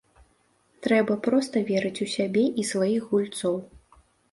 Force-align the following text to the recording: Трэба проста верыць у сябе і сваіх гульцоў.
Трэба 0.87 1.17
проста 1.27 1.63
верыць 1.69 2.03
у 2.07 2.09
сябе 2.15 2.43
і 2.65 2.67
сваіх 2.73 3.01
гульцоў. 3.15 3.55